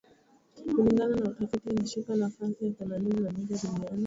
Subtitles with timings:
[0.75, 3.99] Kulingana na utafiti inashika nafasi ya themanini na moja duniani